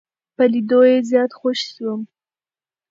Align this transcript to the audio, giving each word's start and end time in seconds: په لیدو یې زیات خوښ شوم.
په 0.35 0.43
لیدو 0.51 0.81
یې 0.89 0.97
زیات 1.09 1.31
خوښ 1.39 1.59
شوم. 1.73 2.01